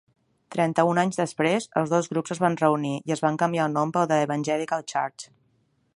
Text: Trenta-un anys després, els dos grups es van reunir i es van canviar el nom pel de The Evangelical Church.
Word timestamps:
Trenta-un 0.53 1.01
anys 1.01 1.19
després, 1.19 1.67
els 1.81 1.93
dos 1.95 2.09
grups 2.13 2.35
es 2.37 2.41
van 2.45 2.57
reunir 2.63 2.95
i 3.11 3.15
es 3.19 3.23
van 3.27 3.37
canviar 3.45 3.69
el 3.69 3.77
nom 3.79 3.93
pel 3.99 4.11
de 4.13 4.19
The 4.23 4.29
Evangelical 4.31 4.89
Church. 4.95 5.33